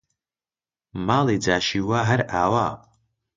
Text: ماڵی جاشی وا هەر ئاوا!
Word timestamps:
ماڵی 1.07 1.37
جاشی 1.45 1.79
وا 1.87 1.99
هەر 2.09 2.21
ئاوا! 2.31 2.67